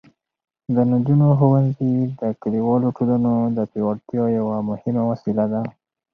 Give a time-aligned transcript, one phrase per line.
[0.75, 5.61] د نجونو ښوونځي د کلیوالو ټولنو د پیاوړتیا یوه مهمه وسیله ده.